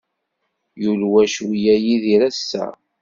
Yulwa 0.83 1.21
cwiya 1.33 1.75
Yidir 1.83 2.21
ass-a. 2.29 2.65